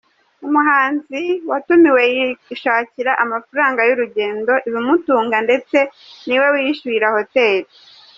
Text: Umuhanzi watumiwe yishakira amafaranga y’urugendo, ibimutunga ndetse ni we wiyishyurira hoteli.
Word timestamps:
Umuhanzi 0.47 1.21
watumiwe 1.49 2.03
yishakira 2.15 3.11
amafaranga 3.23 3.81
y’urugendo, 3.87 4.53
ibimutunga 4.67 5.37
ndetse 5.47 5.77
ni 6.27 6.35
we 6.39 6.47
wiyishyurira 6.53 7.07
hoteli. 7.17 7.69